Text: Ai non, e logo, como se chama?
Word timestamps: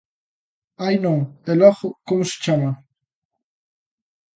Ai 0.85 0.95
non, 1.05 1.19
e 1.51 1.53
logo, 1.61 1.87
como 2.07 2.23
se 2.29 2.37
chama? 2.45 2.71